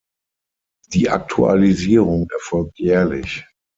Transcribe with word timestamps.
Die 0.93 1.11
Aktualisierung 1.11 2.27
erfolgt 2.31 2.79
jährlich. 2.79 3.45